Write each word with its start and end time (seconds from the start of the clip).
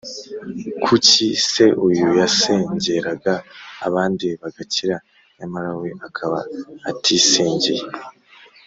kuki 0.83 1.25
se 1.51 1.65
uyu 1.87 2.07
yasengeraga 2.19 3.33
abandi 3.87 4.27
bagakira 4.41 4.97
nyamara 5.37 5.71
we 5.79 5.89
akaba 6.07 6.39
atisengeye? 6.89 7.85